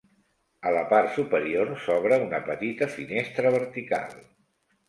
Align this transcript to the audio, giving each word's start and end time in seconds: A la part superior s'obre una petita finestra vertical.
A 0.69 0.71
la 0.75 0.81
part 0.93 1.11
superior 1.17 1.69
s'obre 1.83 2.19
una 2.25 2.39
petita 2.49 2.91
finestra 2.97 3.53
vertical. 3.59 4.21